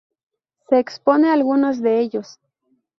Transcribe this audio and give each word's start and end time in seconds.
Se 0.67 0.79
expone 0.79 1.29
algunos 1.29 1.79
de 1.79 1.99
ellos. 1.99 2.39